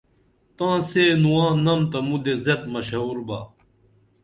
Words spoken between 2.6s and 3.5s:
مشہور با